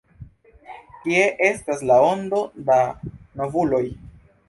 Kie 1.03 1.27
estas 1.49 1.85
la 1.91 2.01
ondo 2.09 2.43
da 2.73 2.81
novuloj? 3.45 3.87